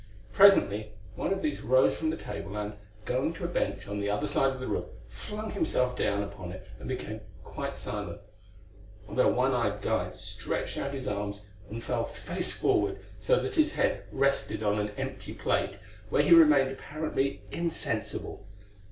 [0.33, 2.73] Presently one of these rose from the table and,
[3.05, 6.51] going to a bench on the other side of the room, flung himself down upon
[6.51, 8.19] it and became quite silent,
[9.05, 13.53] while their one eyed guide stretched out his arms and fell face forward so that
[13.57, 15.77] his head rested on an empty plate,
[16.09, 18.43] where he remained apparently insensible.